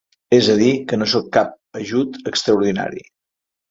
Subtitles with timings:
[0.37, 1.55] És a dir, que no són cap
[1.85, 3.09] ajut extraordinari.